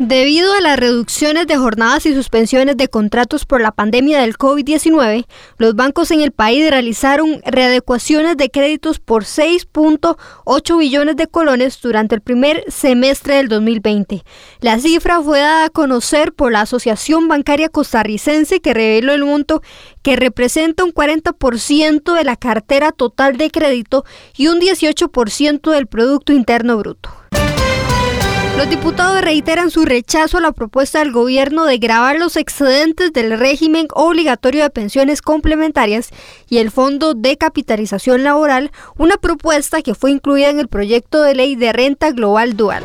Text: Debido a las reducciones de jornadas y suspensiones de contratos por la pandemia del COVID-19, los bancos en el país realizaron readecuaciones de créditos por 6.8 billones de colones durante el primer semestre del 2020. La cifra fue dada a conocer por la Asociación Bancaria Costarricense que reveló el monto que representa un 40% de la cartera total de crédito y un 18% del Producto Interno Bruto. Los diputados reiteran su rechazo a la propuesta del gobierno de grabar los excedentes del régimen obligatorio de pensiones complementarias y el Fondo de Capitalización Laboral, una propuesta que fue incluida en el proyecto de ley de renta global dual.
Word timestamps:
Debido 0.00 0.52
a 0.52 0.60
las 0.60 0.76
reducciones 0.76 1.46
de 1.46 1.56
jornadas 1.56 2.04
y 2.04 2.14
suspensiones 2.14 2.76
de 2.76 2.88
contratos 2.88 3.44
por 3.44 3.60
la 3.60 3.70
pandemia 3.70 4.20
del 4.20 4.36
COVID-19, 4.36 5.24
los 5.56 5.76
bancos 5.76 6.10
en 6.10 6.20
el 6.20 6.32
país 6.32 6.68
realizaron 6.68 7.40
readecuaciones 7.46 8.36
de 8.36 8.50
créditos 8.50 8.98
por 8.98 9.22
6.8 9.22 10.78
billones 10.78 11.14
de 11.14 11.28
colones 11.28 11.80
durante 11.80 12.16
el 12.16 12.22
primer 12.22 12.64
semestre 12.66 13.36
del 13.36 13.46
2020. 13.46 14.24
La 14.58 14.80
cifra 14.80 15.22
fue 15.22 15.38
dada 15.38 15.66
a 15.66 15.70
conocer 15.70 16.32
por 16.32 16.50
la 16.50 16.62
Asociación 16.62 17.28
Bancaria 17.28 17.68
Costarricense 17.68 18.60
que 18.60 18.74
reveló 18.74 19.12
el 19.12 19.24
monto 19.24 19.62
que 20.02 20.16
representa 20.16 20.82
un 20.82 20.92
40% 20.92 22.14
de 22.14 22.24
la 22.24 22.34
cartera 22.34 22.90
total 22.90 23.36
de 23.36 23.52
crédito 23.52 24.04
y 24.36 24.48
un 24.48 24.58
18% 24.58 25.70
del 25.70 25.86
Producto 25.86 26.32
Interno 26.32 26.78
Bruto. 26.78 27.23
Los 28.56 28.70
diputados 28.70 29.20
reiteran 29.20 29.70
su 29.72 29.84
rechazo 29.84 30.38
a 30.38 30.40
la 30.40 30.52
propuesta 30.52 31.00
del 31.00 31.10
gobierno 31.10 31.64
de 31.64 31.78
grabar 31.78 32.20
los 32.20 32.36
excedentes 32.36 33.12
del 33.12 33.36
régimen 33.36 33.88
obligatorio 33.92 34.62
de 34.62 34.70
pensiones 34.70 35.22
complementarias 35.22 36.10
y 36.48 36.58
el 36.58 36.70
Fondo 36.70 37.14
de 37.14 37.36
Capitalización 37.36 38.22
Laboral, 38.22 38.70
una 38.96 39.16
propuesta 39.16 39.82
que 39.82 39.96
fue 39.96 40.12
incluida 40.12 40.50
en 40.50 40.60
el 40.60 40.68
proyecto 40.68 41.20
de 41.22 41.34
ley 41.34 41.56
de 41.56 41.72
renta 41.72 42.12
global 42.12 42.56
dual. 42.56 42.84